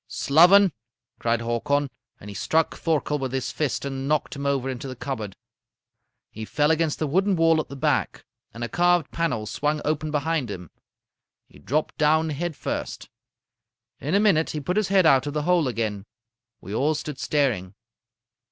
[0.07, 0.71] "'Sloven!'
[1.19, 1.87] cried Hakon,
[2.19, 5.35] and he struck Thorkel with his fist and knocked him over into the cupboard.
[6.31, 10.09] "He fell against the wooden wall at the back, and a carved panel swung open
[10.09, 10.71] behind him.
[11.45, 13.09] He dropped down head first.
[13.99, 16.07] In a minute he put his head out of the hole again.
[16.61, 17.75] We all stood staring.